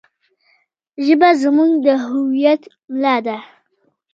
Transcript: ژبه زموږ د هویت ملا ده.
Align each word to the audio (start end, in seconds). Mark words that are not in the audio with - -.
ژبه 1.05 1.29
زموږ 1.43 1.71
د 1.85 1.87
هویت 2.05 2.61
ملا 2.89 3.15
ده. 3.25 3.37